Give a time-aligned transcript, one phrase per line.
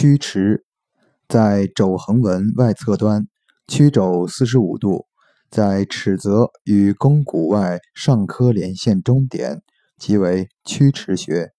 [0.00, 0.64] 曲池
[1.28, 3.26] 在肘横纹外侧端
[3.66, 5.06] 曲肘四十五度
[5.50, 9.60] 在尺泽与肱骨外上髁连线中点
[9.98, 11.57] 即为曲池穴。